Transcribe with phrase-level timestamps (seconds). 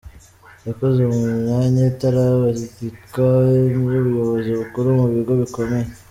[0.67, 3.25] Yakoze mu myanya itabarika
[3.71, 5.87] y’ubuyobozi bukuru mu bigo bikomeye.